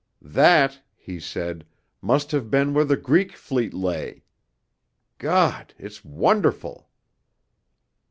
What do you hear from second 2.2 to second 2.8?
have been